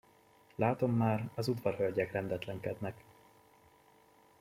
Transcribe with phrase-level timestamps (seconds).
[0.55, 3.03] Látom már, az udvarhölgyek rendetlenkednek.